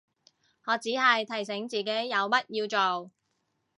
[0.65, 3.11] 我只係提醒自己有乜要做